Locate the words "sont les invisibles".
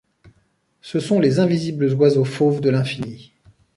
0.99-1.93